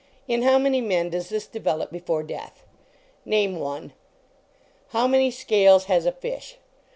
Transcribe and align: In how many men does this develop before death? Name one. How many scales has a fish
In 0.27 0.41
how 0.41 0.57
many 0.57 0.81
men 0.81 1.11
does 1.11 1.29
this 1.29 1.45
develop 1.45 1.91
before 1.91 2.23
death? 2.23 2.63
Name 3.23 3.59
one. 3.59 3.93
How 4.89 5.05
many 5.05 5.29
scales 5.29 5.85
has 5.85 6.07
a 6.07 6.11
fish 6.11 6.57